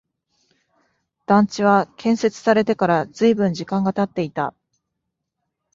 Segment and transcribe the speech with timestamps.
[1.27, 4.55] 団地は建設されてから随分時間が経っていた